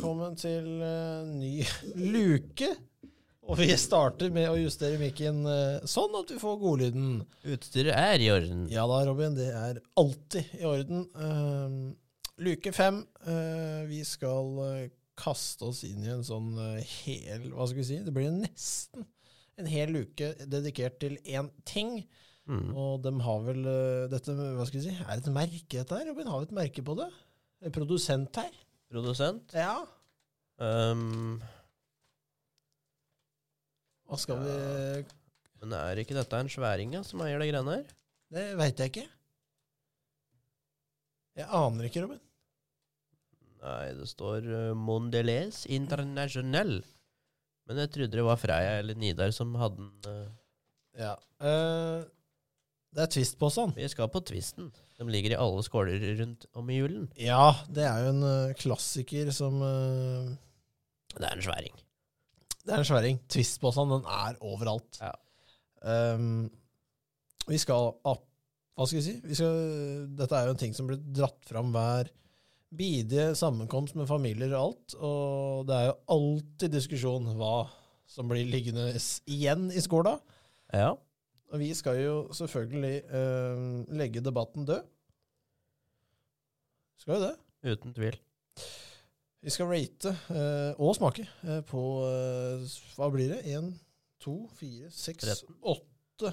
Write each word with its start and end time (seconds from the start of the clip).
Velkommen 0.00 0.32
til 0.40 0.78
uh, 0.80 1.26
ny 1.28 1.58
luke. 2.14 2.68
Og 3.44 3.58
vi 3.58 3.66
starter 3.76 4.30
med 4.32 4.46
å 4.48 4.54
justere 4.56 4.96
mikken 4.96 5.42
uh, 5.44 5.82
sånn 5.84 6.14
at 6.16 6.30
vi 6.32 6.38
får 6.40 6.54
godlyden. 6.56 7.18
Utstyret 7.52 7.92
er 7.92 8.24
i 8.24 8.30
orden. 8.32 8.62
Ja 8.72 8.86
da, 8.88 9.02
Robin, 9.04 9.36
det 9.36 9.50
er 9.52 9.82
alltid 10.00 10.54
i 10.56 10.64
orden. 10.64 11.02
Uh, 11.12 11.92
luke 12.40 12.72
fem. 12.72 13.02
eh, 13.28 13.82
vi 13.90 13.98
skal 14.08 14.88
kaste 15.20 15.68
oss 15.68 15.82
inn 15.84 16.00
i 16.08 16.14
en 16.14 16.24
sånn 16.24 16.48
hel 16.80 17.50
Hva 17.52 17.68
skal 17.68 17.82
vi 17.82 17.86
si? 17.90 18.00
Det 18.00 18.16
blir 18.16 18.32
nesten 18.32 19.04
en 19.60 19.68
hel 19.68 19.92
luke 19.98 20.32
dedikert 20.48 20.96
til 21.04 21.20
én 21.28 21.52
ting. 21.68 22.06
Mm. 22.48 22.72
Og 22.72 23.04
de 23.04 23.12
har 23.28 23.44
vel 23.50 23.68
dette 24.16 24.32
Hva 24.32 24.64
skal 24.64 24.80
vi 24.80 24.86
si? 24.88 24.96
Er 24.96 25.12
det 25.12 25.26
et 25.26 25.30
merke, 25.36 25.76
dette 25.76 26.00
her? 26.00 26.08
Robin, 26.08 26.32
har 26.32 26.40
vi 26.40 26.48
et 26.48 26.58
merke 26.62 26.88
på 26.88 26.96
det? 27.04 27.12
En 27.68 27.76
produsent 27.76 28.40
her? 28.40 28.60
Produsent. 28.90 29.52
Ja. 29.54 29.84
Um, 30.60 31.40
Hva 34.04 34.18
skal 34.20 34.42
vi 34.44 34.56
men 35.60 35.74
er 35.76 36.00
ikke 36.00 36.16
dette 36.16 36.38
en 36.40 36.48
sværing 36.48 36.94
ja, 36.96 37.02
som 37.04 37.20
eier 37.20 37.40
de 37.40 37.50
greiene 37.50 37.74
her? 37.74 37.88
Det 38.32 38.44
veit 38.56 38.78
jeg 38.80 38.92
ikke. 38.92 39.06
Jeg 41.36 41.48
aner 41.56 41.88
ikke, 41.88 42.04
Robin. 42.06 42.20
Nei, 43.60 43.90
det 43.98 44.08
står 44.08 44.46
uh, 44.48 44.70
Mondelez 44.76 45.66
International. 45.68 46.78
Men 47.68 47.82
jeg 47.82 47.92
trodde 47.92 48.16
det 48.16 48.24
var 48.24 48.40
Freia 48.40 48.78
eller 48.80 48.96
Nidar 48.96 49.34
som 49.36 49.52
hadde 49.60 49.84
den. 49.84 49.92
uh, 50.08 50.30
Ja. 50.96 51.12
Uh, 51.44 52.08
det 52.96 53.04
er 53.04 53.12
twist 53.12 53.36
på 53.38 53.52
sånn. 53.52 53.76
vi 53.76 53.86
skal 53.92 54.08
på 54.10 54.24
Twisten. 54.26 54.72
De 54.98 55.04
ligger 55.12 55.36
i 55.36 55.40
alle 55.40 55.60
skåler 55.62 56.00
rundt 56.22 56.48
om 56.56 56.72
i 56.72 56.80
julen. 56.80 57.10
Ja, 57.20 57.52
det 57.68 57.84
er 57.86 58.06
jo 58.06 58.14
en 58.16 58.56
klassiker 58.58 59.28
som 59.32 59.60
Det 61.16 61.26
er 61.26 61.36
en 61.36 61.44
sværing. 61.44 61.76
Det 62.60 62.74
er 62.74 62.82
en 62.82 62.88
sværing. 62.88 63.20
Twist-posen, 63.32 63.92
den 63.92 64.06
er 64.06 64.38
overalt. 64.44 65.00
Ja. 65.00 65.12
Um, 66.14 66.50
vi 67.48 67.58
skal 67.58 67.94
opp 68.04 68.26
Hva 68.76 68.86
skal 68.86 69.00
vi 69.00 69.04
si? 69.04 69.14
Vi 69.24 69.36
skal, 69.36 69.56
dette 70.16 70.36
er 70.36 70.48
jo 70.48 70.54
en 70.54 70.60
ting 70.60 70.74
som 70.76 70.86
blir 70.88 71.00
dratt 71.16 71.40
fram 71.48 71.72
hver 71.74 72.08
bidige 72.76 73.34
sammenkomst 73.36 73.96
med 73.98 74.08
familier 74.08 74.54
og 74.54 74.62
alt. 74.62 74.94
Og 74.96 75.66
det 75.68 75.76
er 75.76 75.88
jo 75.90 75.98
alltid 76.14 76.76
diskusjon 76.76 77.28
hva 77.36 77.66
som 78.08 78.30
blir 78.30 78.48
liggende 78.48 78.86
igjen 79.28 79.68
i 79.74 79.82
skåla. 79.84 80.16
Ja. 80.72 80.94
Og 81.50 81.60
vi 81.60 81.72
skal 81.74 81.98
jo 82.00 82.14
selvfølgelig 82.36 82.94
uh, 83.10 83.94
legge 83.98 84.22
debatten 84.24 84.64
død. 84.68 84.86
Skal 87.00 87.18
jo 87.18 87.26
det. 87.26 87.34
Uten 87.74 87.96
tvil. 87.96 88.16
Vi 89.40 89.52
skal 89.54 89.70
rate 89.70 90.10
eh, 90.36 90.80
og 90.82 90.92
smake 90.98 91.24
eh, 91.48 91.60
på 91.68 91.82
eh, 92.04 92.64
Hva 92.96 93.08
blir 93.12 93.30
det? 93.32 93.40
1, 93.56 93.70
2, 94.20 94.34
4, 94.58 94.90
6, 94.92 95.22
13. 95.24 95.54
8, 95.72 96.32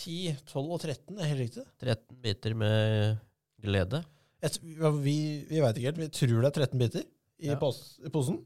10, 0.00 0.14
12 0.48 0.62
og 0.72 0.80
13. 0.80 1.18
Er 1.18 1.28
helt 1.28 1.42
riktig? 1.44 1.64
13 1.82 2.22
biter 2.24 2.54
med 2.56 3.18
glede. 3.62 4.00
Et, 4.42 4.56
ja, 4.64 4.90
vi 4.96 5.16
vi 5.50 5.60
veit 5.60 5.76
ikke 5.76 5.90
helt. 5.90 6.00
Vi 6.00 6.08
tror 6.16 6.38
det 6.40 6.48
er 6.48 6.56
13 6.64 6.80
biter 6.80 7.04
i, 7.04 7.50
Ja. 7.50 7.58
pos, 7.60 7.82
i 8.00 8.08
posen. 8.14 8.40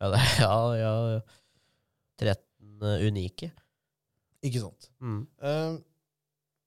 Ja, 0.00 0.12
det, 0.14 0.20
ja, 0.44 0.54
ja. 0.78 1.20
13 2.22 2.86
unike. 3.08 3.50
Ikke 4.44 4.62
sant. 4.62 4.90
Mm. 5.02 5.24
Uh, 5.42 5.80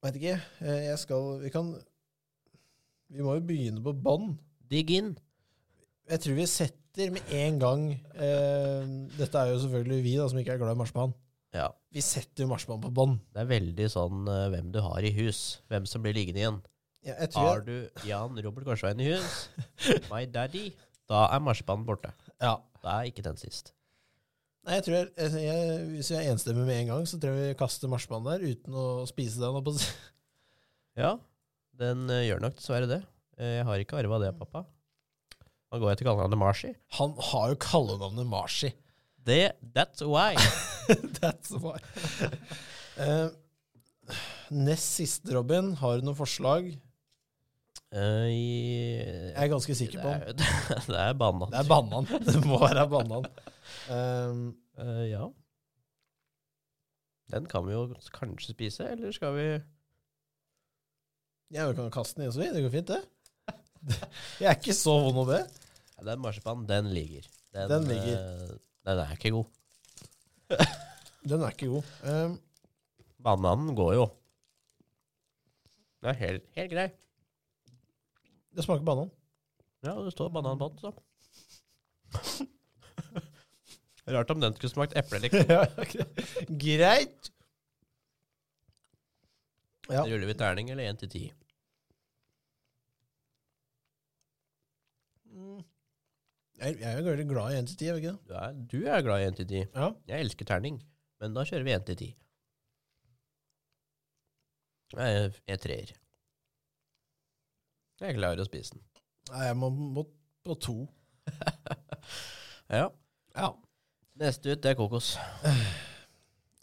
veit 0.04 0.20
ikke. 0.20 0.36
Eh, 0.66 0.82
jeg 0.90 1.00
skal 1.00 1.38
Vi 1.46 1.54
kan 1.54 1.72
Vi 3.14 3.24
må 3.24 3.38
jo 3.38 3.46
begynne 3.48 3.80
på 3.86 3.94
bånn. 3.96 4.34
Digg 4.68 4.92
inn. 4.98 5.14
Jeg 6.08 6.24
tror 6.24 6.38
vi 6.38 6.46
setter 6.50 7.12
med 7.14 7.34
en 7.36 7.58
gang 7.62 7.82
eh, 8.16 8.86
Dette 9.18 9.42
er 9.42 9.52
jo 9.52 9.60
selvfølgelig 9.62 10.00
vi 10.06 10.14
da 10.18 10.28
som 10.32 10.40
ikke 10.42 10.56
er 10.56 10.62
glad 10.62 10.74
i 10.74 10.80
marsipan. 10.80 11.14
Ja. 11.56 11.68
Vi 11.94 12.04
setter 12.04 12.46
jo 12.46 12.50
marsipan 12.52 12.82
på 12.84 12.92
bånn. 12.96 13.18
Det 13.34 13.44
er 13.44 13.50
veldig 13.52 13.88
sånn 13.92 14.28
eh, 14.32 14.48
hvem 14.54 14.72
du 14.74 14.80
har 14.86 15.06
i 15.06 15.14
hus. 15.20 15.62
Hvem 15.72 15.88
som 15.90 16.04
blir 16.06 16.16
liggende 16.18 16.44
igjen. 16.44 16.60
Ja, 17.06 17.16
jeg 17.22 17.32
tror 17.34 17.48
Har 17.48 17.64
du 17.68 18.08
Jan 18.08 18.40
Robert 18.44 18.68
Korsveien 18.68 19.00
i 19.04 19.12
hus, 19.14 19.36
my 20.12 20.26
daddy, 20.28 20.72
da 21.08 21.28
er 21.32 21.44
marsipanen 21.44 21.88
borte. 21.88 22.14
ja. 22.44 22.58
Da 22.84 23.00
er 23.02 23.10
ikke 23.10 23.24
den 23.26 23.40
sist. 23.40 23.74
Nei, 24.68 24.78
jeg 24.78 24.84
tror 24.86 24.96
jeg, 24.98 25.08
jeg, 25.18 25.42
jeg, 25.48 25.86
Hvis 25.96 26.10
vi 26.12 26.16
er 26.20 26.28
enstemmige 26.32 26.68
med 26.68 26.82
en 26.82 26.90
gang, 26.92 27.08
så 27.10 27.18
tror 27.20 27.34
jeg 27.36 27.52
vi 27.54 27.58
kaster 27.60 27.90
marsipanen 27.92 28.28
der 28.30 28.44
uten 28.52 28.76
å 28.78 28.84
spise 29.10 29.42
den. 29.42 29.56
holdt 29.56 29.66
på 29.66 29.74
å 29.74 29.80
si. 29.82 29.90
Ja, 31.00 31.12
den 31.82 32.06
eh, 32.14 32.26
gjør 32.28 32.44
nok 32.46 32.56
dessverre 32.60 32.90
det. 32.90 33.00
Eh, 33.40 33.58
jeg 33.60 33.68
har 33.70 33.84
ikke 33.84 33.98
arva 34.00 34.20
det, 34.24 34.32
pappa. 34.40 34.64
Nå 35.68 35.80
går 35.84 35.98
til 36.00 36.08
kallenavnet 36.08 36.40
Marshi. 36.40 36.70
Han 36.96 37.16
har 37.30 37.50
jo 37.52 37.58
kallenavnet 37.60 38.28
Marshi. 38.30 38.72
Det, 39.28 39.52
that's 39.76 40.04
why. 40.08 40.38
That's 41.20 41.52
why. 41.60 41.76
uh, 42.96 43.28
nest 44.68 44.94
siste, 44.96 45.34
Robin. 45.36 45.74
Har 45.82 46.00
du 46.00 46.08
noen 46.08 46.16
forslag? 46.16 46.70
Uh, 47.92 48.28
i, 48.32 48.48
Jeg 49.00 49.44
er 49.44 49.52
ganske 49.52 49.76
sikker 49.80 50.02
på 50.04 50.14
det 50.36 50.48
er, 50.48 50.80
det 50.92 51.02
er 51.02 51.20
banan. 51.20 51.52
Det 51.52 51.60
er 51.60 51.68
banan. 51.68 52.08
Det 52.24 52.46
må 52.48 52.62
være 52.64 52.88
banan. 52.92 53.28
Um, 53.92 54.42
uh, 54.80 55.04
ja. 55.08 55.28
Den 57.36 57.48
kan 57.52 57.68
vi 57.68 57.76
jo 57.76 57.90
kanskje 58.16 58.56
spise, 58.56 58.88
eller 58.96 59.12
skal 59.16 59.36
vi 59.36 59.48
ja, 61.52 61.64
vi 61.68 61.76
kan 61.76 61.92
kaste 61.92 62.20
den 62.20 62.26
i 62.26 62.32
oss, 62.32 62.40
vi. 62.40 62.48
Det 62.52 62.64
går 62.64 62.72
fint, 62.74 62.90
det. 62.92 63.04
Jeg 64.42 64.48
er 64.52 64.58
ikke 64.60 64.76
så 64.76 64.94
vond 65.06 65.18
av 65.24 65.30
det. 65.32 65.42
Ja, 65.98 66.04
den 66.12 66.22
marsipanen, 66.24 66.66
den 66.70 66.90
ligger. 66.94 67.24
Den, 67.56 67.70
Den 67.72 67.88
ligger. 67.90 68.18
eh, 68.18 68.58
den 68.88 69.00
er 69.04 69.14
ikke 69.16 69.32
god. 69.36 69.48
Den 71.28 71.42
er 71.44 71.52
ikke 71.52 71.68
god. 71.68 71.84
Um, 72.08 72.36
Bananen 73.26 73.74
går 73.76 73.94
jo. 73.98 74.04
Den 76.00 76.10
er 76.14 76.18
helt, 76.22 76.46
helt 76.56 76.72
grei. 76.72 76.86
det 78.56 78.64
smaker 78.64 78.86
banan. 78.88 79.10
Ja, 79.84 79.92
det 80.06 80.14
står 80.16 80.30
banan 80.32 80.60
på 80.62 80.70
den, 80.72 80.80
så. 80.80 80.92
Rart 84.08 84.32
om 84.32 84.40
den 84.40 84.56
skulle 84.56 84.72
smakt 84.72 84.96
eple, 84.96 85.20
liksom. 85.26 85.52
Ja. 85.52 85.66
Greit. 86.64 87.32
Ja. 89.92 90.06
Ruller 90.08 90.28
vi 90.32 90.36
terning 90.40 90.72
eller 90.72 90.88
1 90.94 91.00
til 91.04 91.10
10? 91.12 91.26
Jeg, 96.58 96.78
er 96.82 96.98
er 96.98 97.04
veldig 97.06 97.28
glad 97.30 97.54
i 97.54 97.58
1 97.60 97.68
til 97.70 97.78
10, 97.78 97.86
er 97.86 97.94
jeg 97.94 98.02
ikke 98.02 98.12
det? 98.14 98.20
Du 98.28 98.34
er, 98.34 98.54
du 98.72 98.78
er 98.90 99.04
glad 99.06 99.22
i 99.22 99.28
én 99.30 99.36
til 99.38 99.48
ti. 99.50 99.60
Ja. 99.76 99.92
Jeg 100.10 100.26
elsker 100.26 100.48
terning, 100.50 100.80
men 101.22 101.36
da 101.38 101.44
kjører 101.46 101.66
vi 101.68 101.76
én 101.76 101.86
til 101.86 102.00
ti. 102.00 102.08
Jeg 104.96 105.18
er 105.20 105.28
jeg 105.28 105.54
er 105.54 105.62
treer. 105.62 105.92
Jeg 108.02 108.16
klarer 108.18 108.42
å 108.42 108.48
spise 108.48 108.74
den. 108.78 108.84
Nei, 109.34 109.44
jeg 109.50 109.58
må, 109.60 109.70
må 109.70 110.08
på 110.48 110.58
to. 110.64 110.78
Ja. 112.68 112.90
Ja. 113.32 113.48
Neste 114.20 114.52
ut, 114.52 114.60
det 114.60 114.74
er 114.74 114.76
kokos. 114.76 115.14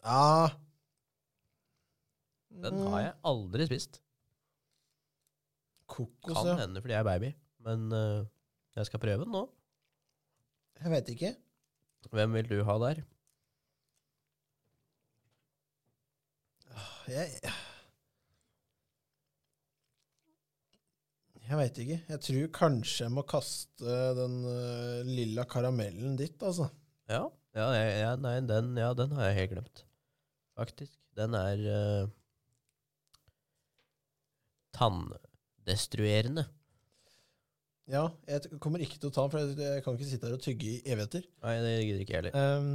ja. 0.04 0.50
Den 2.64 2.76
har 2.90 3.00
jeg 3.00 3.14
aldri 3.30 3.66
spist. 3.70 4.00
Kokos, 5.88 6.34
Kan 6.36 6.50
ja. 6.50 6.56
hende 6.60 6.82
fordi 6.84 6.92
jeg 6.92 7.00
er 7.00 7.08
baby, 7.08 7.30
men 7.64 7.86
eh, 7.96 8.26
jeg 8.76 8.90
skal 8.90 9.00
prøve 9.00 9.24
den 9.24 9.32
nå. 9.32 9.46
Jeg 10.82 10.90
vet 10.92 11.08
ikke. 11.14 11.34
Hvem 12.12 12.34
vil 12.36 12.48
du 12.50 12.58
ha 12.68 12.74
der? 12.82 13.02
Jeg 17.08 17.30
Jeg 21.44 21.58
veit 21.60 21.78
ikke. 21.82 21.96
Jeg 22.08 22.20
tror 22.24 22.46
kanskje 22.56 23.04
jeg 23.04 23.12
må 23.12 23.22
kaste 23.28 23.96
den 24.16 24.36
uh, 24.48 25.00
lilla 25.06 25.44
karamellen 25.48 26.14
ditt, 26.16 26.40
altså. 26.42 26.70
Ja, 27.10 27.26
ja, 27.54 27.66
jeg- 27.76 27.98
ja 28.00 28.14
nei, 28.16 28.38
den, 28.48 28.70
ja, 28.80 28.94
den 28.96 29.12
har 29.12 29.28
jeg 29.28 29.36
helt 29.42 29.52
glemt. 29.52 29.82
Faktisk. 30.56 30.94
Den 31.14 31.34
er 31.36 31.60
uh, 31.68 32.08
tanndestruerende. 34.74 36.46
Ja, 37.90 38.06
jeg 38.30 38.58
kommer 38.64 38.80
ikke 38.80 38.96
til 38.96 39.10
å 39.10 39.12
ta 39.12 39.26
den, 39.26 39.32
for 39.34 39.42
jeg, 39.42 39.56
jeg 39.60 39.84
kan 39.84 39.96
ikke 39.98 40.08
sitte 40.08 40.28
her 40.28 40.36
og 40.38 40.42
tygge 40.44 40.68
i 40.70 40.76
evigheter. 40.88 41.24
Nei, 41.44 41.54
det 41.60 41.72
gidder 41.84 42.04
ikke 42.04 42.14
jeg 42.14 42.22
heller. 42.22 42.58
Um, 42.58 42.68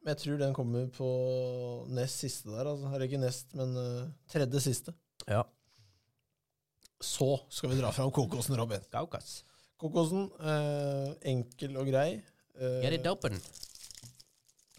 men 0.00 0.14
jeg 0.14 0.20
tror 0.22 0.38
den 0.40 0.54
kommer 0.56 0.86
på 0.96 1.08
nest 1.92 2.22
siste 2.24 2.48
der, 2.54 2.70
altså. 2.70 2.88
Eller 2.94 3.04
ikke 3.04 3.20
nest, 3.20 3.52
men 3.58 3.74
uh, 3.76 4.06
tredje 4.32 4.62
siste. 4.64 4.94
Ja. 5.28 5.42
Så 7.04 7.34
skal 7.52 7.72
vi 7.72 7.80
dra 7.80 7.92
fram 7.96 8.12
kokosen, 8.16 8.56
Robin. 8.60 8.80
Kaukas. 8.92 9.42
Kokosen, 9.80 10.30
uh, 10.40 11.12
enkel 11.28 11.76
og 11.80 11.92
grei. 11.92 12.08
Uh, 12.56 12.80
Get 12.80 12.96
it 12.96 13.08
open. 13.12 13.36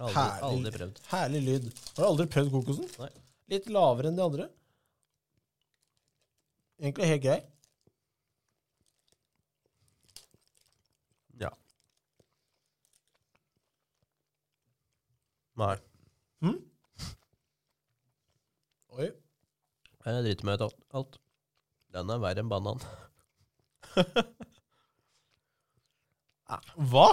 Aldri, 0.02 0.18
Herlig. 0.18 0.48
aldri 0.50 0.74
prøvd. 0.74 1.00
herlig 1.12 1.42
lyd. 1.46 1.66
Har 1.94 2.02
du 2.02 2.08
aldri 2.10 2.26
prøvd 2.34 2.52
kokosen? 2.58 2.90
Nei. 2.98 3.12
Litt 3.54 3.70
lavere 3.70 4.10
enn 4.10 4.18
de 4.18 4.26
andre. 4.26 4.50
Egentlig 6.82 7.10
helt 7.12 7.26
grei. 7.28 7.40
Ja. 11.42 11.52
Nei. 15.60 15.76
Oi. 18.92 19.08
Jeg 20.06 20.24
driter 20.26 20.46
meg 20.48 20.56
ut 20.60 20.64
alt- 20.68 20.86
alt. 21.00 21.18
Den 21.96 22.10
er 22.12 22.20
verre 22.24 22.40
enn 22.44 22.50
banan. 22.52 22.80
Hva? 26.92 27.08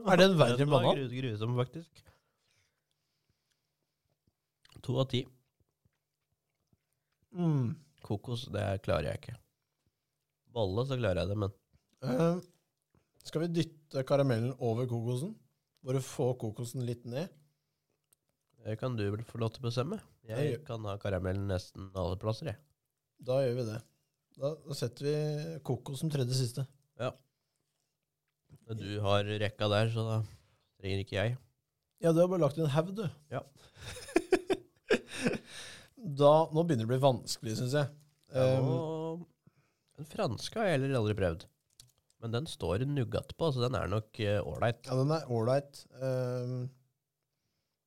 Er 0.00 0.16
den 0.18 0.34
verre 0.38 0.54
enn 0.56 0.62
Den 0.64 0.70
var 0.72 0.82
banan? 0.86 1.10
grusom, 1.14 1.56
faktisk. 1.58 2.02
To 4.82 4.96
av 5.02 5.06
ti. 5.12 5.20
Mm. 7.36 7.76
Kokos, 8.02 8.46
det 8.50 8.64
klarer 8.86 9.10
jeg 9.10 9.20
ikke. 9.20 9.36
Bolle, 10.54 10.86
så 10.88 10.96
klarer 10.98 11.20
jeg 11.22 11.28
det, 11.30 11.36
men 11.38 11.52
uh, 12.02 12.40
skal 13.22 13.44
vi 13.44 13.50
dytte 13.60 14.02
karamellen 14.08 14.54
over 14.58 14.88
kokosen? 14.90 15.36
Bare 15.86 16.00
få 16.02 16.32
kokosen 16.40 16.82
litt 16.88 17.04
ned? 17.06 17.28
Det 18.64 18.76
kan 18.80 18.96
du 18.96 19.04
vel 19.10 19.22
få 19.26 19.38
lov 19.40 19.52
til 19.54 19.64
å 19.64 19.68
bestemme. 19.70 20.00
Jeg 20.28 20.52
Ja. 20.52 20.58
kan 20.66 20.84
ha 20.84 20.96
karamellen 21.00 21.48
nesten 21.48 21.90
alle 21.94 22.16
plasser, 22.20 22.46
jeg. 22.52 22.56
Da 23.24 23.40
gjør 23.44 23.56
vi 23.56 23.64
det. 23.72 23.80
Da, 24.40 24.54
da 24.54 24.74
setter 24.76 25.04
vi 25.04 25.14
koko 25.66 25.96
som 25.96 26.10
tredje 26.12 26.34
siste. 26.38 26.66
Men 28.70 28.78
Du 28.78 29.00
har 29.02 29.24
rekka 29.24 29.66
der, 29.68 29.88
så 29.90 30.04
da 30.06 30.16
trenger 30.80 31.00
ikke 31.02 31.16
jeg. 31.18 31.32
Ja, 32.00 32.12
du 32.14 32.20
har 32.22 32.28
bare 32.30 32.40
lagt 32.44 32.56
inn 32.58 32.64
en 32.68 32.70
haug, 32.70 32.92
du. 32.94 33.02
Ja. 33.32 33.40
da, 36.20 36.30
nå 36.54 36.62
begynner 36.64 36.86
det 36.86 36.88
å 36.88 36.92
bli 36.92 37.00
vanskelig, 37.02 37.56
syns 37.58 37.74
jeg. 37.76 37.90
Um, 38.30 38.68
og 38.70 39.24
den 39.98 40.06
franske 40.08 40.60
har 40.60 40.68
jeg 40.70 40.78
heller 40.78 41.00
aldri 41.00 41.16
prøvd. 41.18 41.46
Men 42.22 42.34
den 42.36 42.46
står 42.50 42.84
Nougat 42.86 43.32
på, 43.40 43.48
så 43.50 43.64
den 43.64 43.74
er 43.78 43.90
nok 43.90 44.20
ålreit. 44.22 44.84
ja, 44.86 44.96
den 44.98 45.14
er 45.16 45.26
ålreit. 45.32 45.82
Um, 45.98 46.68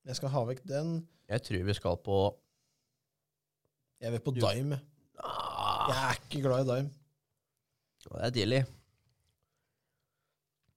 jeg 0.05 0.15
skal 0.19 0.31
ha 0.33 0.41
vekk 0.49 0.63
den. 0.67 0.95
jeg 1.31 1.43
tror 1.47 1.63
vi 1.69 1.73
skal 1.77 1.97
på 2.03 2.17
Jeg 4.03 4.11
vil 4.11 4.19
på 4.25 4.33
dime. 4.35 4.79
ah, 5.23 5.87
Jeg 5.89 5.99
er 6.09 6.17
ikke 6.25 6.41
glad 6.43 6.65
i 6.65 6.69
dime. 6.73 6.91
Det 8.03 8.19
er 8.19 8.33
tidlig. 8.35 8.61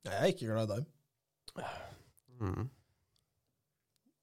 Jeg 0.07 0.15
er 0.21 0.31
ikke 0.31 0.47
glad 0.47 0.71
i 0.71 0.77
dime. 0.77 0.87
Mm. 2.39 2.69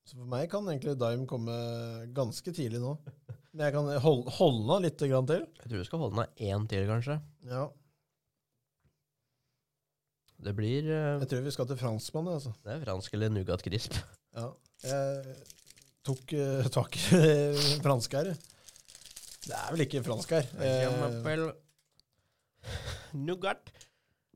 Så 0.08 0.16
for 0.20 0.30
meg 0.30 0.48
kan 0.52 0.68
egentlig 0.70 0.96
dime 1.02 1.28
komme 1.28 1.54
ganske 2.16 2.54
tidlig 2.56 2.80
nå. 2.80 2.96
Men 3.54 3.68
jeg 3.68 3.74
kan 3.76 3.90
holde, 4.02 4.32
holde 4.38 4.64
den 4.70 4.86
litt 4.88 4.98
til. 4.98 5.12
Jeg 5.14 5.68
tror 5.68 5.82
vi 5.82 5.86
skal 5.86 6.00
holde 6.02 6.16
den 6.22 6.48
én 6.48 6.68
til, 6.70 6.88
kanskje. 6.90 7.20
Ja, 7.50 7.68
Det 10.44 10.52
blir 10.58 10.84
uh, 10.90 11.22
jeg 11.22 11.30
tror 11.32 11.44
vi 11.46 11.52
skal 11.56 11.68
til 11.70 11.78
franskmann, 11.80 12.28
altså. 12.28 12.52
Det 12.66 12.74
er 12.74 12.82
fransk 12.84 13.14
eller 13.16 13.30
Nougat 13.32 13.62
Crisp. 13.64 13.96
Ja, 14.36 14.50
jeg 14.84 15.36
tok 16.04 16.34
uh, 16.36 16.68
tak 16.74 16.98
i 17.00 17.20
det 17.86 18.18
her. 18.20 18.34
Det 19.44 19.56
er 19.60 19.72
vel 19.76 19.84
ikke 19.86 20.04
fransk 20.06 20.32
her. 20.36 20.48
Eh, 20.64 20.84
Nougat. 23.14 23.72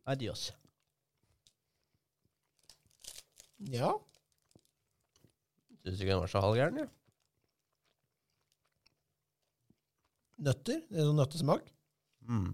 Adios. 0.07 0.51
ja, 3.73 3.89
Syns 5.83 6.01
ikke 6.03 6.11
den 6.11 6.21
var 6.21 6.29
så 6.31 6.39
halvgæren, 6.43 6.77
ja. 6.83 6.85
nøtter. 10.43 10.83
Det 10.89 10.99
er 11.01 11.07
sånn 11.07 11.17
nøttesmak. 11.17 11.69
Mm. 12.27 12.49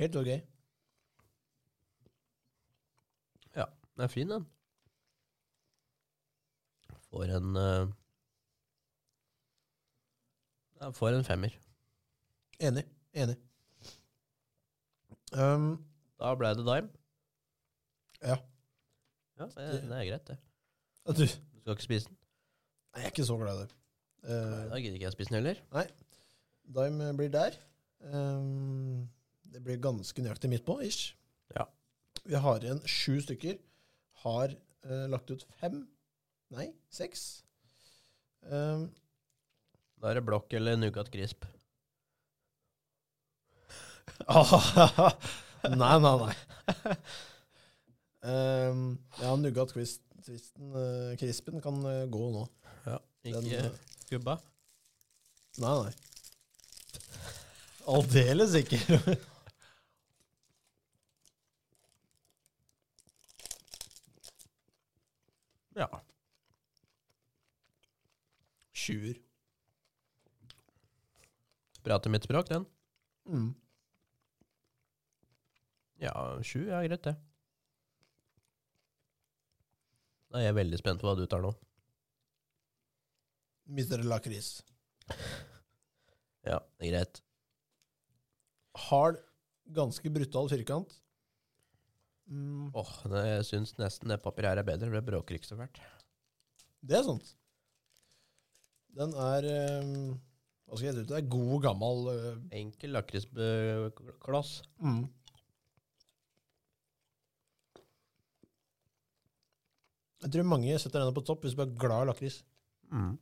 Helt 0.00 0.16
ok. 0.18 0.30
Den 3.94 4.02
er 4.04 4.10
fin, 4.10 4.30
den. 4.30 4.46
Får 7.10 7.30
en 7.36 7.56
uh, 7.56 7.92
Får 10.94 11.14
en 11.16 11.24
femmer. 11.24 11.54
Enig. 12.60 12.84
Enig. 13.14 13.36
Um, 15.34 15.78
Da 16.20 16.34
ble 16.38 16.50
det 16.54 16.64
dime. 16.66 16.90
ja. 18.22 18.36
Ja, 19.38 19.46
det, 19.50 19.80
det 19.88 19.96
er 19.98 20.04
greit, 20.06 20.28
det. 20.28 20.36
Du, 21.06 21.24
Du 21.24 21.60
skal 21.60 21.72
ikke 21.74 21.82
spise 21.82 22.06
den? 22.08 22.16
Nei, 22.94 23.00
jeg 23.02 23.08
er 23.08 23.10
ikke 23.10 23.24
så 23.26 23.36
glad 23.40 23.56
i 23.56 23.62
det. 23.64 23.72
Eh, 24.30 24.60
Da 24.70 24.78
gidder 24.78 24.94
ikke 24.94 25.08
jeg 25.08 25.12
spise 25.16 25.32
den 25.32 25.38
heller. 25.40 25.58
Nei. 25.74 25.86
Dime 26.76 27.08
blir 27.18 27.32
der. 27.34 27.56
Um, 28.14 29.08
det 29.52 29.64
blir 29.64 29.80
ganske 29.82 30.22
nøyaktig 30.22 30.50
midt 30.52 30.64
på, 30.66 30.76
ish. 30.86 31.16
Ja. 31.56 31.64
Vi 32.24 32.38
har 32.46 32.62
igjen 32.62 32.78
sju 32.86 33.18
stykker. 33.26 33.58
Har 34.24 34.54
uh, 34.88 35.04
lagt 35.12 35.30
ut 35.30 35.44
fem. 35.60 35.82
Nei, 36.54 36.68
seks. 36.92 37.42
Um, 38.44 38.88
Da 40.00 40.10
er 40.10 40.18
det 40.20 40.26
blokk 40.26 40.52
eller 40.56 40.76
Nougat 40.76 41.08
Crisp. 41.12 41.44
nei, 45.64 45.94
nei, 46.04 46.16
nei. 46.20 46.34
Um, 48.24 48.82
ja, 49.22 49.34
Nougat-twisten, 49.36 50.72
uh, 50.72 51.12
krispen, 51.20 51.60
kan 51.64 51.80
uh, 51.84 52.04
gå 52.12 52.30
nå. 52.34 52.44
Ja, 52.86 52.98
Den, 53.24 53.48
ikke 53.48 53.64
eh, 53.64 53.78
gubba. 54.12 54.38
nei, 55.60 55.74
nei. 55.84 55.94
Aldeles 57.94 58.54
ikke. 58.60 58.78
Ja. 65.74 65.88
Sjuer. 68.74 69.18
Prater 71.84 72.10
mitt 72.10 72.24
språk, 72.24 72.48
den. 72.48 72.64
Mm. 73.28 73.52
Ja, 76.02 76.14
sju 76.44 76.66
er 76.68 76.86
greit, 76.88 77.04
det. 77.04 77.14
Da 80.30 80.40
er 80.40 80.48
jeg 80.48 80.58
veldig 80.58 80.80
spent 80.80 81.02
på 81.02 81.06
hva 81.06 81.14
du 81.18 81.26
tar 81.30 81.44
nå. 81.44 81.52
Mister 83.74 84.02
Lakris. 84.04 84.56
Ja, 86.44 86.58
det 86.58 86.88
er 86.88 86.90
greit. 86.90 87.20
Hard, 88.88 89.20
ganske 89.76 90.10
brutal 90.12 90.50
firkant. 90.50 90.98
Mm, 92.30 92.70
Åh, 92.72 92.92
det, 93.12 93.22
jeg 93.28 93.46
syns 93.50 93.74
nesten 93.76 94.08
det 94.12 94.22
papiret 94.24 94.54
her 94.54 94.62
er 94.62 94.66
bedre, 94.66 94.88
for 94.88 94.96
det 94.96 95.08
bråker 95.08 95.36
ikke 95.36 95.50
så 95.50 95.58
fælt. 95.58 95.80
det 96.80 96.96
er 96.98 97.02
sant. 97.04 97.34
Den 98.94 99.10
er 99.18 99.48
um, 99.82 100.14
Hva 100.64 100.78
skal 100.78 100.86
jeg 100.88 100.94
si? 101.00 101.04
Det 101.10 101.16
er 101.18 101.28
god, 101.28 101.54
gammel 101.64 102.08
uh, 102.14 102.36
Enkel 102.54 102.94
lakriskloss. 102.94 104.62
mm. 104.80 105.02
Jeg 110.24 110.32
tror 110.32 110.46
mange 110.48 110.78
setter 110.80 111.02
denne 111.02 111.12
på 111.12 111.20
topp 111.28 111.42
hvis 111.44 111.52
du 111.56 111.60
er 111.66 111.72
glad 111.76 112.06
i 112.06 112.08
lakris. 112.08 112.38
Mm. 112.88 113.16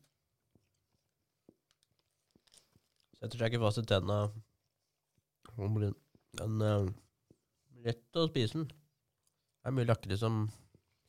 Setter 3.19 3.41
seg 3.41 3.49
ikke 3.51 3.63
fast 3.65 3.81
i 3.83 3.87
tenna. 3.91 4.19
Den 5.57 5.75
blir 5.75 5.97
den, 6.39 6.63
eh, 6.63 6.93
lett 7.89 8.21
å 8.23 8.29
spise 8.29 8.61
den. 8.61 8.69
Det 9.63 9.71
er 9.71 9.75
mye 9.77 9.87
lakris 9.87 10.19
som 10.19 10.39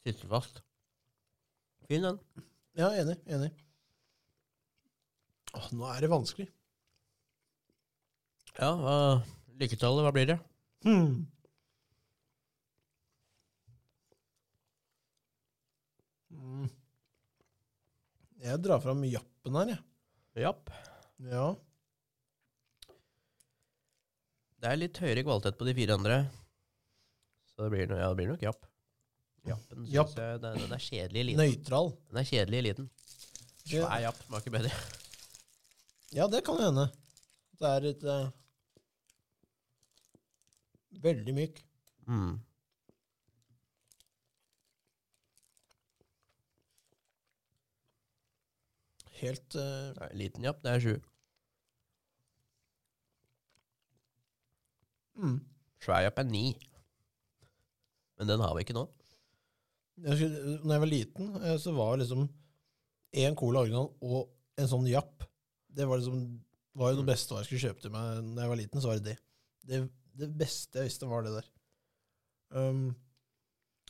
sitter 0.06 0.30
fast. 0.30 0.60
Fin 1.90 2.04
den. 2.06 2.20
Ja, 2.78 2.92
enig. 2.94 3.16
Enig. 3.26 3.50
Åh, 5.58 5.70
nå 5.74 5.88
er 5.90 6.06
det 6.06 6.10
vanskelig. 6.12 6.46
Ja, 8.60 8.70
hva, 8.78 8.96
lykketallet, 9.58 10.06
hva 10.06 10.12
blir 10.14 10.30
det? 10.30 10.38
Hmm. 10.86 11.24
Mm. 16.30 16.70
Jeg 18.46 18.62
drar 18.62 18.86
fram 18.86 19.02
jappen 19.10 19.58
her, 19.58 19.74
jeg. 19.74 19.84
Japp. 20.46 20.70
Ja. 21.26 21.50
Det 24.62 24.70
er 24.70 24.80
litt 24.80 25.02
høyere 25.02 25.26
kvalitet 25.26 25.58
på 25.58 25.66
de 25.66 25.78
fire 25.82 25.98
andre. 25.98 26.22
Så 27.54 27.64
det 27.68 27.70
blir, 27.74 27.88
no, 27.92 27.98
ja, 28.02 28.08
det 28.10 28.18
blir 28.20 28.32
nok 28.34 28.42
japp. 28.46 28.66
Jappen 29.44 29.82
synes 29.84 29.92
Japp. 29.94 30.14
jeg 30.18 30.40
den, 30.42 30.60
den 30.64 30.72
er 30.78 30.82
kjedelig 30.86 31.20
i 31.20 31.26
liten. 31.28 31.42
Nøytral. 31.44 31.90
Den 32.10 32.20
er 32.22 32.28
kjedelig 32.30 32.60
i 32.62 32.66
liten. 32.70 32.86
Svær 33.64 34.00
japp 34.04 34.22
smaker 34.28 34.54
bedre. 34.56 34.72
Ja, 36.16 36.28
det 36.32 36.44
kan 36.48 36.60
hende. 36.62 36.88
Det 37.60 37.70
er 37.70 37.86
litt 37.86 38.04
eh, 38.08 38.32
Veldig 41.04 41.34
myk. 41.36 41.60
Mm. 42.08 42.36
Helt 49.22 49.56
eh, 49.56 49.90
Nei, 50.00 50.10
liten 50.24 50.46
japp, 50.48 50.62
det 50.64 50.74
er 50.76 50.84
sju. 50.84 50.94
mm. 55.20 55.36
Svær 55.84 56.06
japp 56.06 56.20
er 56.24 56.28
ni. 56.30 56.46
Men 58.20 58.30
den 58.30 58.40
har 58.44 58.54
vi 58.56 58.64
ikke 58.66 58.76
nå. 58.78 58.84
Jeg 60.04 60.10
husker, 60.16 60.64
når 60.66 60.74
jeg 60.76 60.82
var 60.84 60.90
liten, 60.92 61.28
eh, 61.44 61.58
så 61.62 61.74
var 61.76 61.98
liksom 62.02 62.24
én 63.14 63.36
cola 63.38 63.62
original 63.62 63.92
og 64.02 64.32
en 64.58 64.68
sånn 64.70 64.88
japp 64.90 65.24
Det 65.74 65.86
var 65.90 65.98
liksom 66.02 66.24
var 66.76 66.90
jo 66.92 66.98
det 66.98 67.04
Mm. 67.04 67.12
beste 67.12 67.36
jeg 67.38 67.46
skulle 67.46 67.64
kjøpe 67.68 67.82
til 67.82 67.92
meg 67.94 68.24
når 68.24 68.42
jeg 68.42 68.50
var 68.50 68.58
liten. 68.58 68.82
så 68.82 68.88
var 68.90 68.98
Det 69.00 69.04
det. 69.06 69.18
Det, 69.66 69.80
det 70.18 70.30
beste 70.38 70.80
jeg 70.80 70.88
visste, 70.90 71.06
var 71.10 71.22
det 71.24 71.34
der. 71.36 71.48
Um, 72.54 72.96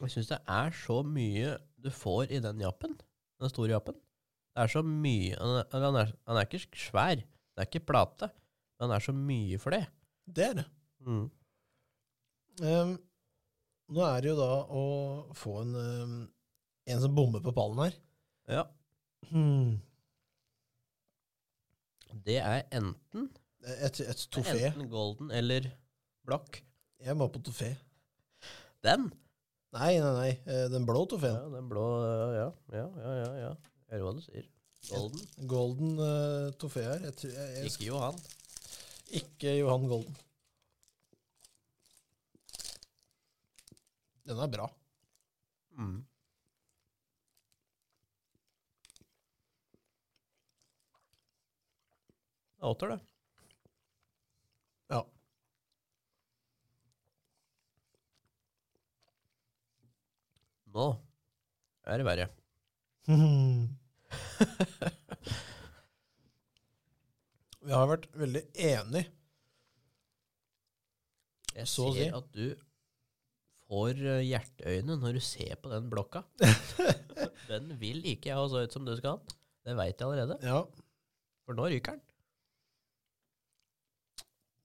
Jeg 0.02 0.10
syns 0.12 0.28
det 0.28 0.40
er 0.48 0.72
så 0.72 1.04
mye 1.06 1.58
du 1.84 1.90
får 1.90 2.32
i 2.32 2.40
den 2.40 2.60
jappen. 2.60 2.98
Den 3.40 3.50
store 3.52 3.72
jappen. 3.76 3.96
Det 4.56 4.64
er 4.64 4.68
så 4.68 4.84
mye 4.84 5.36
Han 5.40 5.56
er, 5.60 5.66
han 5.72 5.96
er, 5.96 6.14
han 6.28 6.38
er 6.38 6.46
ikke 6.48 6.68
svær. 6.76 7.16
Det 7.16 7.58
er 7.64 7.68
ikke 7.68 7.86
plate. 7.86 8.30
Men 8.80 8.90
han 8.90 8.96
er 8.98 9.00
så 9.04 9.14
mye 9.16 9.58
for 9.60 9.72
det. 9.72 9.86
det 10.28 10.46
er 10.50 10.54
det. 10.54 10.66
Mm. 11.06 11.32
Um, 12.62 12.98
nå 13.90 14.04
er 14.08 14.22
det 14.24 14.30
jo 14.32 14.38
da 14.40 14.50
å 14.72 14.84
få 15.36 15.58
en, 15.62 15.74
um, 15.76 16.16
en 16.88 17.02
som 17.04 17.16
bommer 17.16 17.42
på 17.44 17.54
pallen 17.56 17.82
her. 17.86 17.98
Ja. 18.50 18.64
Hmm. 19.32 19.80
Det 22.24 22.38
er 22.40 22.64
enten, 22.72 23.30
Et, 23.64 24.00
et 24.04 24.08
det 24.08 24.30
tofé. 24.32 24.58
er 24.60 24.72
enten 24.74 24.90
golden 24.92 25.32
eller 25.32 25.68
blokk. 26.28 26.62
Jeg 27.04 27.16
må 27.20 27.28
på 27.32 27.42
tofé. 27.44 27.74
Den! 28.84 29.10
Nei, 29.74 29.96
nei, 29.98 30.12
nei. 30.20 30.32
eh, 30.46 30.68
Den 30.70 30.86
blå 30.86 31.06
tofeen. 31.10 31.34
Ja, 31.34 31.48
den 31.56 31.70
blå 31.72 31.84
Ja, 32.04 32.50
ja, 32.76 32.84
ja. 33.00 33.14
ja, 33.24 33.32
ja. 33.42 33.54
Jeg 33.90 33.98
hører 34.00 34.04
hva 34.06 34.14
du 34.18 34.22
sier. 34.22 34.46
Golden. 34.90 35.24
Golden 35.48 35.94
uh, 36.04 36.52
tofé 36.60 36.84
her. 36.86 37.00
Jeg, 37.08 37.16
tror- 37.18 37.34
jeg, 37.34 37.56
jeg, 37.56 37.72
Ikke 37.72 37.88
Johan. 37.88 38.20
ikke 39.22 39.54
Johan 39.58 39.88
Golden. 39.90 40.18
Den 44.28 44.40
er 44.40 44.48
bra. 44.52 44.68
Mm. 45.78 45.98
Det 52.54 52.64
er 52.64 52.70
åtter, 52.72 52.88
det. 52.94 53.00
Ja. 54.94 55.02
Nå 60.74 60.86
er 61.84 62.00
det 62.00 62.06
verre. 62.08 62.28
Vi 67.64 67.72
har 67.72 67.88
vært 67.88 68.08
veldig 68.20 68.42
enige. 68.60 69.06
Jeg 71.54 71.68
Så 71.70 71.86
ser 71.94 72.00
si. 72.00 72.08
at 72.18 72.28
du 72.34 72.46
får 73.74 74.02
eh, 74.06 74.24
hjerteøyne 74.30 74.98
når 75.02 75.18
du 75.18 75.24
ser 75.24 75.58
på 75.62 75.72
den 75.72 75.90
blokka. 75.92 76.24
den 77.52 77.74
vil 77.82 78.04
ikke 78.14 78.30
jeg 78.30 78.38
ha 78.38 78.46
så 78.52 78.64
ut 78.66 78.76
som 78.76 78.86
du 78.86 78.94
skal 79.00 79.18
ha. 79.18 79.38
Det 79.64 79.78
veit 79.80 79.96
jeg 79.96 80.08
allerede. 80.08 80.38
Ja. 80.46 80.62
For 81.48 81.58
nå 81.58 81.70
ryker 81.72 81.98
den. 81.98 82.04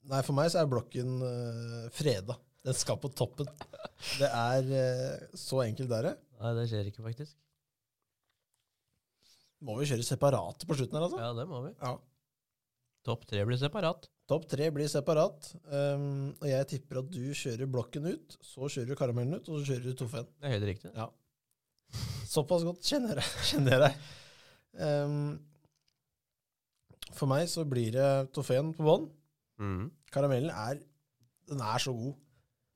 Nei, 0.08 0.22
for 0.24 0.36
meg 0.36 0.48
så 0.52 0.62
er 0.62 0.70
blokken 0.70 1.18
uh, 1.20 1.88
freda. 1.92 2.38
Den 2.64 2.76
skal 2.76 2.96
på 3.00 3.10
toppen. 3.12 3.48
Det 4.18 4.28
er 4.28 4.70
uh, 4.72 5.36
så 5.36 5.62
enkelt 5.66 5.90
der, 5.92 6.10
det. 6.10 6.14
Nei, 6.40 6.52
det 6.56 6.66
skjer 6.70 6.88
ikke, 6.88 7.04
faktisk. 7.04 7.36
Må 9.64 9.74
vi 9.80 9.88
kjøre 9.90 10.06
separate 10.06 10.68
på 10.68 10.76
slutten 10.78 10.96
her, 10.96 11.08
altså? 11.08 11.20
Ja, 11.20 11.32
det 11.36 11.48
må 11.50 11.60
vi. 11.66 11.74
Ja. 11.76 11.96
Topp 13.06 13.26
tre 13.28 13.44
blir 13.46 13.60
separat. 13.60 14.08
Topp 14.28 14.44
tre 14.50 14.68
blir 14.74 14.90
separat. 14.92 15.50
Um, 15.72 16.34
og 16.36 16.46
jeg 16.50 16.68
tipper 16.74 17.00
at 17.00 17.08
du 17.12 17.22
kjører 17.32 17.70
blokken 17.70 18.10
ut, 18.10 18.36
så 18.44 18.68
kjører 18.68 18.90
du 18.90 18.98
karamellen 19.00 19.38
ut, 19.38 19.48
og 19.48 19.60
så 19.60 19.72
kjører 19.72 19.86
du 19.88 19.96
toffen. 19.96 20.28
Det 20.36 20.48
er 20.48 20.56
helt 20.58 20.68
riktig. 20.68 20.92
Ja. 20.92 21.08
Såpass 22.28 22.66
godt 22.68 22.84
kjenner 22.84 23.22
jeg, 23.22 23.36
kjenner 23.52 23.74
jeg 23.74 23.84
deg. 23.86 24.10
Um, 24.84 25.30
for 27.16 27.30
meg 27.30 27.48
så 27.50 27.64
blir 27.66 27.94
det 27.96 28.10
toffen 28.36 28.74
på 28.76 28.84
bånn. 28.84 29.08
Mm. 29.58 29.86
Karamellen 30.12 30.52
er, 30.52 30.82
den 31.48 31.64
er 31.64 31.80
så 31.82 31.96
god. 31.96 32.18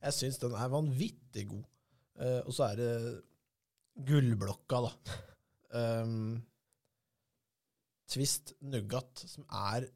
Jeg 0.02 0.16
syns 0.16 0.40
den 0.40 0.56
er 0.56 0.72
vanvittig 0.72 1.44
god. 1.52 1.68
Uh, 2.16 2.40
og 2.46 2.56
så 2.56 2.70
er 2.70 2.80
det 2.80 2.94
gullblokka, 4.08 4.86
da. 4.88 5.20
Um, 5.76 6.40
Twist 8.08 8.54
Nougat, 8.64 9.20
som 9.28 9.44
er 9.48 9.86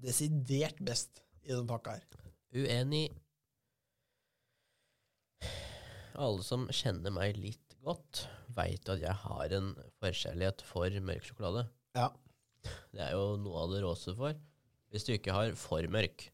desidert 0.00 0.80
best 0.84 1.22
i 1.44 1.52
den 1.52 1.68
pakka 1.68 1.98
her. 1.98 2.06
Uenig. 2.54 3.08
Alle 6.14 6.44
som 6.46 6.68
kjenner 6.70 7.10
meg 7.14 7.38
litt 7.40 7.74
godt, 7.84 8.24
veit 8.54 8.88
at 8.90 9.02
jeg 9.02 9.14
har 9.24 9.54
en 9.56 9.72
forkjærlighet 10.02 10.62
for 10.66 11.00
mørk 11.04 11.26
sjokolade. 11.26 11.66
Ja. 11.98 12.08
Det 12.94 13.02
er 13.02 13.16
jo 13.16 13.34
noe 13.42 13.64
av 13.64 13.74
det 13.74 13.82
råeste 13.84 14.14
for. 14.16 14.38
Hvis 14.94 15.06
du 15.08 15.14
ikke 15.16 15.34
har 15.34 15.56
for 15.58 15.84
mørk, 15.90 16.28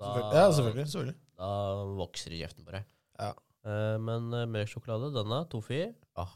da. 0.00 0.14
Ja, 0.32 0.46
selvfølgelig. 0.48 0.86
selvfølgelig. 0.88 1.18
da 1.36 1.50
vokser 1.98 2.34
kjeften 2.38 2.64
på 2.64 2.72
deg. 2.78 2.86
Ja. 3.20 3.34
Eh, 3.68 3.96
men 4.00 4.30
eh, 4.32 4.48
mørk 4.48 4.72
sjokolade, 4.72 5.12
denne, 5.12 5.42
Tofi, 5.52 5.82
ah, 6.20 6.32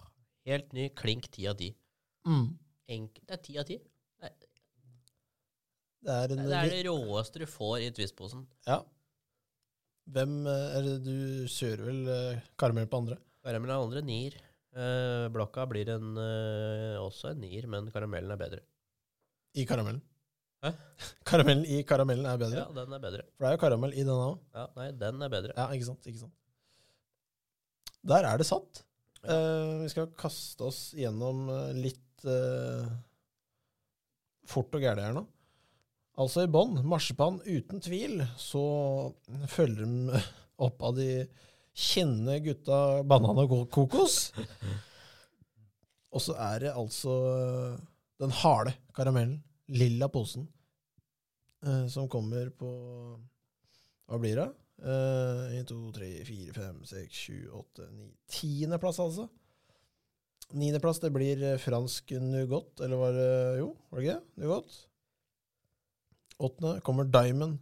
helt 0.49 0.77
ny, 0.77 0.91
klink 0.97 1.31
ti 1.33 1.49
av 1.49 1.57
ti. 1.61 1.73
Mm. 2.29 2.53
Det 2.85 3.33
er 3.33 3.41
ti 3.41 3.57
av 3.57 3.65
ti. 3.69 3.79
Det 6.05 6.15
er 6.15 6.35
en 6.35 6.43
Det 6.45 6.59
er 6.59 6.73
det 6.73 6.83
råeste 6.89 7.41
du 7.41 7.47
får 7.49 7.77
i 7.87 7.93
Twist-posen. 7.97 8.45
Ja. 8.69 8.83
Hvem 10.15 10.35
eh, 10.51 10.65
er 10.77 10.89
det 10.89 10.97
du 11.07 11.47
kjører 11.49 11.85
vel 11.87 12.01
eh, 12.13 12.43
karamell 12.61 12.89
på 12.93 13.01
andre? 13.01 13.17
Karamell 13.45 13.73
er 13.73 13.85
andre 13.87 14.03
nier. 14.05 14.37
Eh, 14.75 15.27
blokka 15.33 15.65
blir 15.71 15.89
en, 15.95 16.17
eh, 16.21 16.99
også 17.01 17.31
en 17.33 17.41
nier, 17.41 17.69
men 17.71 17.89
karamellen 17.95 18.35
er 18.35 18.41
bedre. 18.41 18.61
I 19.57 19.65
karamellen. 19.69 20.03
Hæ? 20.65 20.73
Karamellen 21.29 21.67
i 21.69 21.83
karamellen 21.89 22.27
er 22.29 22.41
bedre. 22.41 22.65
Ja, 22.65 22.69
den 22.85 22.97
er 22.97 23.03
bedre. 23.03 23.27
For 23.37 23.47
det 23.47 23.51
er 23.51 23.57
jo 23.57 23.63
karamell 23.65 23.95
i 23.95 24.03
denne 24.03 24.31
òg. 24.33 24.41
Ja, 24.57 24.65
nei, 24.79 24.89
den 25.01 25.25
er 25.25 25.33
bedre. 25.33 25.57
Ja, 25.57 25.69
ikke 25.77 25.89
sant. 25.93 26.09
ikke 26.11 26.25
sant. 26.25 26.35
Der 28.05 28.29
er 28.29 28.41
det 28.41 28.47
satt. 28.49 28.85
Ja. 29.25 29.37
Eh, 29.37 29.75
vi 29.85 29.91
skal 29.93 30.11
kaste 30.21 30.69
oss 30.69 30.81
gjennom 30.97 31.47
eh, 31.53 31.71
litt 31.87 32.27
eh, 32.29 32.91
fort 34.49 34.75
og 34.77 34.85
gæli 34.85 35.05
her 35.05 35.17
nå. 35.17 35.25
Altså 36.15 36.45
i 36.45 36.51
bånn, 36.51 36.79
marsipan 36.87 37.41
uten 37.43 37.81
tvil, 37.83 38.21
så 38.39 38.63
følger 39.51 39.83
de 39.83 40.21
opp 40.67 40.85
av 40.87 40.95
de 40.99 41.25
kjenne 41.75 42.39
gutta 42.45 43.03
banan 43.03 43.41
og 43.43 43.57
kokos. 43.75 44.29
Og 46.15 46.23
så 46.23 46.37
er 46.39 46.61
det 46.63 46.75
altså 46.79 47.15
eh, 47.33 47.79
den 48.23 48.35
harde 48.45 48.77
karamellen, 48.95 49.41
lilla 49.75 50.07
posen, 50.13 50.47
eh, 51.67 51.87
som 51.91 52.07
kommer 52.13 52.53
på 52.55 52.71
Hva 54.07 54.21
blir 54.21 54.39
det? 54.39 54.51
Uh, 54.85 55.55
1, 55.55 55.69
2, 55.71 55.77
3, 55.95 56.07
4, 56.27 56.53
5, 56.53 56.81
6, 56.91 57.19
7, 57.31 57.35
8, 57.57 57.85
9 57.95 58.09
Tiendeplass, 58.37 58.99
altså. 59.01 59.29
Niendeplass, 60.53 60.99
det 61.01 61.13
blir 61.15 61.41
eh, 61.43 61.61
fransk 61.63 62.11
nougat, 62.21 62.83
eller 62.85 63.01
var 63.01 63.15
det 63.17 63.31
Jo, 63.63 63.71
var 63.91 64.01
det 64.03 64.09
ikke? 64.09 64.19
Nougat. 64.43 64.77
Åttende 66.43 66.81
kommer 66.85 67.05
Diamond. 67.05 67.61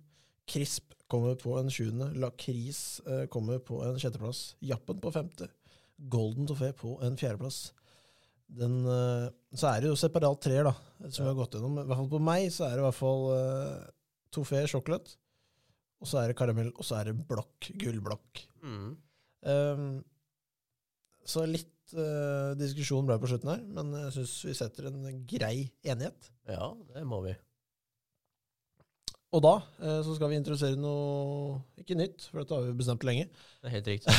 Crisp 0.48 0.94
kommer 1.12 1.36
på 1.38 1.56
en 1.58 1.70
sjuende. 1.70 2.08
Lakris 2.18 3.00
eh, 3.06 3.26
kommer 3.32 3.60
på 3.62 3.82
en 3.84 3.98
sjetteplass. 4.00 4.54
Jappen 4.64 5.00
på 5.02 5.12
femte. 5.12 5.48
Golden 6.12 6.48
Toffé 6.48 6.72
på 6.76 6.96
en 7.04 7.18
fjerdeplass. 7.20 7.72
Den, 8.52 8.82
eh, 8.88 9.26
så 9.56 9.70
er 9.70 9.82
det 9.82 9.90
jo 9.92 9.98
separat 9.98 10.40
treer, 10.44 10.66
da, 10.68 10.74
som 11.08 11.24
vi 11.24 11.30
har 11.30 11.38
gått 11.38 11.56
gjennom. 11.56 11.78
I 11.80 11.86
hvert 11.86 12.00
fall 12.02 12.12
på 12.12 12.22
meg 12.22 12.48
så 12.52 12.66
er 12.66 12.76
det 12.76 12.82
i 12.82 12.86
hvert 12.86 12.98
fall 12.98 13.26
uh, 13.32 13.90
Toffé 14.32 14.64
sjokolade. 14.68 15.14
Og 16.02 16.08
så 16.10 16.18
er 16.18 16.32
det 16.32 16.38
karamell, 16.40 16.72
og 16.74 16.84
så 16.86 16.98
er 16.98 17.10
det 17.10 17.28
blokk. 17.28 17.70
Gullblokk. 17.78 18.42
Mm. 18.66 18.90
Um, 19.46 19.86
så 21.28 21.46
litt 21.46 21.94
uh, 21.94 22.52
diskusjon 22.58 23.06
ble 23.06 23.20
på 23.22 23.30
slutten 23.30 23.52
her, 23.54 23.62
men 23.78 23.94
jeg 24.00 24.16
syns 24.18 24.34
vi 24.48 24.56
setter 24.58 24.90
en 24.90 25.22
grei 25.30 25.54
enighet. 25.86 26.32
Ja, 26.50 26.72
det 26.96 27.06
må 27.08 27.22
vi. 27.28 27.36
Og 29.32 29.42
da 29.44 29.54
eh, 29.80 30.00
så 30.04 30.16
skal 30.16 30.32
vi 30.32 30.38
introdusere 30.40 30.78
noe 30.80 31.62
ikke 31.80 31.96
nytt, 31.98 32.28
for 32.28 32.42
dette 32.42 32.56
har 32.58 32.66
vi 32.66 32.76
bestemt 32.82 33.06
lenge. 33.08 33.30
Det 33.60 33.70
er 33.70 33.76
helt 33.78 33.90
riktig. 33.94 34.16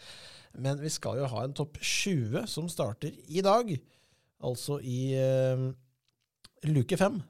Men 0.64 0.80
vi 0.82 0.90
skal 0.92 1.20
jo 1.22 1.30
ha 1.32 1.44
en 1.46 1.56
topp 1.56 1.78
20 1.80 2.44
som 2.50 2.68
starter 2.72 3.14
i 3.28 3.42
dag. 3.44 3.72
Altså 4.44 4.80
i 4.84 5.00
eh, 5.16 5.66
luke 6.68 7.00
5. 7.00 7.20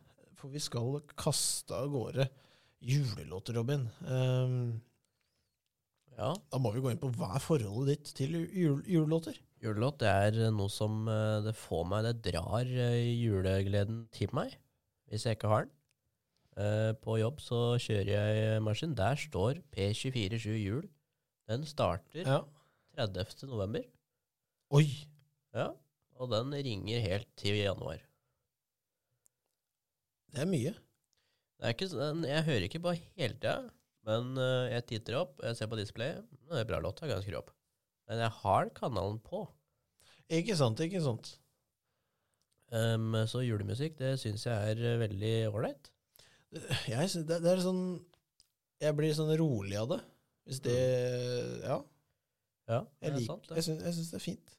For 0.40 0.50
vi 0.50 0.62
skal 0.62 1.02
kaste 1.20 1.76
av 1.76 1.90
gårde 1.92 2.30
julelåter, 2.80 3.58
Robin. 3.60 3.84
Um, 4.08 4.80
Ja, 6.20 6.34
da 6.52 6.58
må 6.60 6.72
vi 6.75 6.82
gå 6.84 6.90
inn 6.92 7.00
på 7.00 7.08
hva 7.16 7.30
er 7.38 7.40
forholdet 7.40 8.02
ditt 8.02 8.10
til 8.18 8.34
jul 8.52 8.82
julelåter? 8.84 9.38
julelåt 9.60 10.00
det 10.02 10.08
er 10.08 10.50
noe 10.52 10.72
som 10.72 11.06
eh, 11.08 11.40
det 11.44 11.54
får 11.56 11.87
meg, 11.88 12.06
det 12.06 12.32
drar 12.32 12.68
eh, 12.68 13.12
julegleden 13.20 14.02
til 14.14 14.32
meg, 14.37 14.52
hvis 15.08 15.25
jeg 15.26 15.38
ikke 15.38 15.52
har 15.52 15.66
den. 15.66 15.75
Eh, 16.59 16.92
På 17.02 17.19
jobb 17.21 17.40
så 17.42 17.76
kjører 17.78 18.11
jeg 18.11 18.62
maskin. 18.62 18.95
Der 18.99 19.16
står 19.16 19.61
P247 19.75 20.57
jul. 20.59 20.88
Den 21.49 21.64
starter 21.66 22.26
Ja. 22.26 22.40
30. 22.97 23.47
november. 23.49 23.83
Oi! 24.71 24.87
Ja, 25.54 25.71
og 26.14 26.30
den 26.30 26.52
ringer 26.54 27.00
helt 27.00 27.28
til 27.37 27.57
januar. 27.59 27.99
Det 30.30 30.42
er 30.45 30.47
mye. 30.50 30.73
Det 31.59 31.66
er 31.66 31.75
ikke, 31.75 31.88
jeg 32.28 32.45
hører 32.47 32.66
ikke 32.66 32.80
på 32.83 32.92
hele 33.19 33.35
tida, 33.35 33.71
men 34.07 34.37
eh, 34.38 34.71
jeg 34.75 34.87
titter 34.87 35.19
opp, 35.21 35.40
jeg 35.42 35.57
ser 35.59 35.66
på 35.71 35.78
displayet. 35.80 36.23
Det 36.49 36.61
er 36.61 36.69
bra 36.69 36.78
låt, 36.80 37.00
jeg 37.02 37.11
kan 37.11 37.23
skru 37.25 37.38
opp. 37.40 37.50
Men 38.09 38.23
jeg 38.25 38.30
har 38.42 38.71
kanalen 38.75 39.19
på. 39.26 39.42
Ikke 40.30 40.57
sant, 40.57 40.80
ikke 40.80 41.02
sant. 41.02 41.35
Um, 42.71 43.16
så 43.26 43.42
julemusikk, 43.42 43.97
det 43.99 44.14
syns 44.23 44.47
jeg 44.47 44.54
er 44.75 44.85
eh, 44.92 44.99
veldig 45.02 45.35
ålreit. 45.50 45.90
Jeg 46.90 47.26
det, 47.28 47.37
det 47.45 47.50
er 47.52 47.61
sånn 47.62 47.83
Jeg 48.83 48.97
blir 48.99 49.14
sånn 49.14 49.30
rolig 49.38 49.76
av 49.78 49.88
det. 49.95 50.00
Hvis 50.49 50.62
det 50.64 50.76
Ja. 51.62 51.80
Ja, 52.71 52.85
det 53.02 53.09
Jeg, 53.09 53.16
lik, 53.19 53.49
jeg, 53.50 53.64
syns, 53.66 54.11
det 54.12 54.19
er 54.19 54.23
fint. 54.23 54.52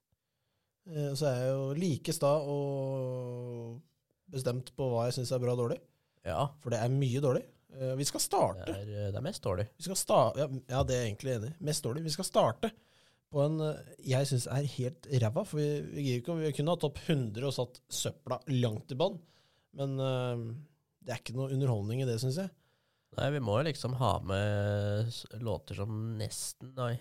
Og 0.91 1.15
Så 1.19 1.27
er 1.29 1.37
jeg 1.39 1.51
jo 1.53 1.65
like 1.77 2.13
sta 2.15 2.31
og 2.43 3.79
bestemt 4.31 4.71
på 4.75 4.87
hva 4.91 5.05
jeg 5.07 5.19
syns 5.19 5.31
er 5.31 5.41
bra 5.43 5.53
og 5.55 5.61
dårlig. 5.65 5.77
Ja, 6.27 6.45
For 6.61 6.73
det 6.73 6.79
er 6.83 6.91
mye 6.93 7.21
dårlig. 7.23 7.43
Eh, 7.71 7.95
Vi 7.99 8.07
skal 8.07 8.19
det 8.19 8.27
starte. 8.27 8.71
er, 8.71 8.81
eh, 8.87 9.11
det 9.11 9.19
er 9.19 9.25
mest 9.25 9.43
dårlig. 9.43 9.67
Vi 9.77 9.83
skal 9.87 9.99
sta 9.99 10.19
ja, 10.37 10.47
ja, 10.69 10.83
det 10.83 10.95
er 10.95 11.03
jeg 11.05 11.11
egentlig 11.11 11.35
enig 11.35 11.51
i. 11.51 11.57
Mest 11.71 11.83
dårlig. 11.83 12.03
Vi 12.03 12.13
skal 12.15 12.27
starte 12.27 12.71
på 13.31 13.43
en 13.45 13.59
eh, 13.63 13.93
jeg 14.11 14.27
syns 14.27 14.47
er 14.51 14.67
helt 14.75 15.07
ræva. 15.23 15.45
For 15.47 15.59
vi, 15.59 15.69
vi, 15.95 16.19
vi 16.19 16.51
kunne 16.55 16.75
hatt 16.75 16.83
topp 16.83 16.99
100 17.07 17.47
og 17.47 17.55
satt 17.55 17.81
søpla 17.91 18.41
langt 18.59 18.91
i 18.91 18.99
bånn. 18.99 19.19
Men 19.79 19.95
eh, 19.99 20.45
det 21.01 21.13
er 21.13 21.21
ikke 21.21 21.35
noe 21.37 21.51
underholdning 21.51 22.03
i 22.03 22.07
det, 22.09 22.17
syns 22.21 22.39
jeg. 22.41 22.51
Nei, 23.17 23.27
vi 23.35 23.41
må 23.43 23.57
jo 23.59 23.67
liksom 23.67 23.97
ha 23.99 24.13
med 24.23 25.41
låter 25.43 25.81
som 25.81 25.91
nesten 26.19 26.71
nei, 26.77 26.93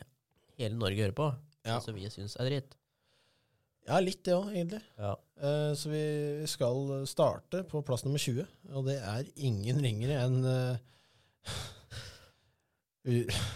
hele 0.59 0.79
Norge 0.79 1.05
hører 1.05 1.17
på. 1.17 1.29
Ja. 1.69 1.79
Som 1.85 1.95
vi 1.99 2.09
syns 2.11 2.35
er 2.41 2.49
dritt. 2.49 2.77
Ja, 3.89 3.99
litt 4.03 4.23
det 4.27 4.35
òg, 4.37 4.51
egentlig. 4.53 4.81
Ja. 5.01 5.15
Uh, 5.41 5.73
Så 5.79 5.91
vi 5.93 6.03
skal 6.51 7.07
starte 7.09 7.63
på 7.69 7.83
plass 7.87 8.05
nummer 8.07 8.21
20, 8.21 8.45
og 8.75 8.89
det 8.89 8.99
er 9.01 9.29
ingen 9.41 9.81
ringere 9.83 10.19
enn 10.25 10.41
uh, 10.51 10.77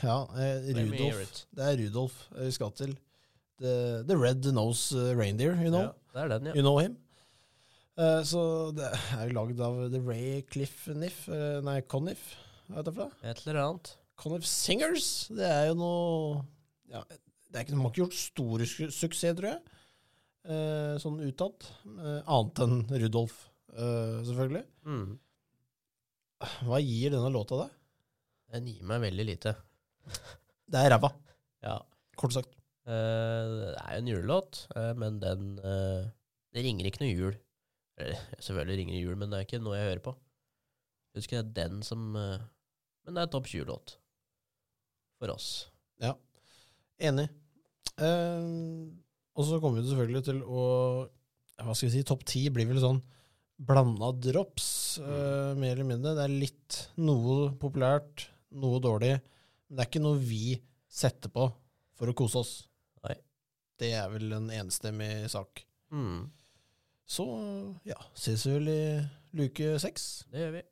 Ja, 0.02 0.18
hear 0.38 0.78
Rudolf. 0.78 1.44
Det 1.54 1.66
er 1.68 1.80
Rudolf 1.82 2.20
vi 2.38 2.52
skal 2.54 2.72
til. 2.78 2.94
The, 3.60 4.02
the 4.08 4.16
Red 4.18 4.46
Nose 4.56 4.96
Reindeer, 5.14 5.54
you 5.60 5.70
know. 5.70 5.90
Ja, 5.90 5.92
det 6.14 6.22
er 6.22 6.28
den, 6.32 6.48
ja. 6.50 6.54
You 6.56 6.64
know 6.64 6.78
him. 6.80 6.96
Eh, 7.94 8.22
så 8.26 8.40
det 8.74 8.88
er 9.14 9.30
lagd 9.34 9.60
av 9.62 9.76
The 9.92 10.00
Ray 10.02 10.40
Cliff 10.50 10.88
Niff, 10.98 11.28
eh, 11.30 11.60
nei, 11.62 11.76
Conniff, 11.86 12.24
hva 12.66 12.80
heter 12.80 12.96
det? 12.96 13.06
Et 13.30 13.42
eller 13.44 13.60
annet. 13.62 13.92
Conniff 14.18 14.46
Singers. 14.48 15.28
Det 15.34 15.46
er 15.46 15.68
jo 15.70 15.76
noe 15.78 16.40
ja, 16.90 17.02
det 17.06 17.58
er 17.60 17.64
ikke, 17.64 17.74
De 17.74 17.78
har 17.80 17.90
ikke 17.92 18.02
gjort 18.02 18.16
stor 18.18 18.64
su- 18.66 18.90
suksess, 18.94 19.36
tror 19.38 19.50
jeg, 19.52 19.60
eh, 20.50 20.94
sånn 21.02 21.20
utad. 21.22 21.68
Eh, 21.86 22.20
annet 22.26 22.62
enn 22.66 22.76
Rudolf, 23.04 23.36
eh, 23.74 24.18
selvfølgelig. 24.26 24.64
Mm. 24.90 25.14
Hva 26.66 26.80
gir 26.82 27.14
denne 27.14 27.30
låta 27.32 27.62
deg? 27.62 27.76
Den 28.54 28.66
gir 28.70 28.82
meg 28.90 29.00
veldig 29.06 29.26
lite. 29.30 29.54
Det 30.70 30.80
er 30.80 30.90
ræva, 30.96 31.12
Ja. 31.62 31.78
kort 32.18 32.32
sagt. 32.34 32.50
Eh, 32.86 33.54
det 33.54 33.78
er 33.80 33.94
jo 33.94 34.00
en 34.02 34.08
julelåt, 34.10 34.58
men 34.98 35.18
den 35.22 35.54
Det 35.56 36.62
ringer 36.64 36.86
ikke 36.90 37.00
noe 37.02 37.14
jul. 37.14 37.36
Eller, 38.00 38.18
selvfølgelig 38.42 38.78
ringer 38.80 38.96
det 38.96 39.02
jul, 39.04 39.18
men 39.20 39.30
det 39.30 39.38
er 39.38 39.46
ikke 39.46 39.62
noe 39.62 39.78
jeg 39.78 39.88
hører 39.90 40.04
på. 40.04 40.14
Jeg 41.14 41.22
husker 41.22 41.38
det 41.38 41.44
er 41.44 41.68
den 41.68 41.82
som 41.86 42.16
eh, 42.18 42.42
Men 43.06 43.16
det 43.16 43.22
er 43.22 43.32
topp 43.32 43.46
20-låt. 43.50 43.96
For 45.20 45.30
oss. 45.30 45.48
Ja. 46.02 46.14
Enig. 46.98 47.28
Eh, 48.02 48.48
og 49.34 49.46
så 49.46 49.60
kommer 49.62 49.78
vi 49.78 49.88
selvfølgelig 49.88 50.24
til 50.26 50.40
å 50.42 50.64
Hva 51.62 51.74
skal 51.74 51.88
vi 51.88 51.94
si, 51.94 52.06
topp 52.06 52.24
ti 52.26 52.48
blir 52.50 52.66
vel 52.70 52.82
sånn 52.82 53.02
blanda 53.64 54.08
drops, 54.18 54.98
eh, 54.98 55.54
mer 55.54 55.76
eller 55.76 55.86
mindre. 55.86 56.14
Det 56.18 56.24
er 56.24 56.32
litt 56.42 56.78
noe 56.98 57.52
populært, 57.60 58.28
noe 58.58 58.80
dårlig. 58.82 59.12
Men 59.68 59.76
det 59.76 59.84
er 59.84 59.90
ikke 59.90 60.02
noe 60.02 60.18
vi 60.18 60.56
setter 60.90 61.30
på 61.30 61.46
for 61.94 62.10
å 62.10 62.16
kose 62.18 62.40
oss. 62.42 62.54
Nei. 63.06 63.14
Det 63.78 63.92
er 63.94 64.10
vel 64.10 64.34
en 64.34 64.50
enstemmig 64.58 65.28
sak. 65.30 65.62
Mm, 65.94 66.26
Så 67.06 67.24
ja, 67.86 67.98
ses 68.14 68.46
vi 68.46 68.52
vel 68.54 68.68
i 68.68 68.80
luke 69.36 69.78
seks. 69.78 70.26
det 70.32 70.40
gjør 70.40 70.50
vi. 70.58 70.62